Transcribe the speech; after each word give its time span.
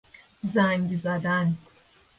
زنگ 0.43 0.95
زدن 0.97 1.57